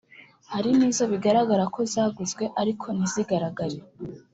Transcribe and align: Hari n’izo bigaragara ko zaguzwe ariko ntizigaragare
Hari 0.53 0.69
n’izo 0.77 1.03
bigaragara 1.11 1.65
ko 1.73 1.79
zaguzwe 1.93 2.43
ariko 2.61 2.85
ntizigaragare 2.95 3.77